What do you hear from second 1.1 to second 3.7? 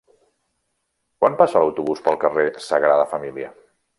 Quan passa l'autobús pel carrer Sagrada Família?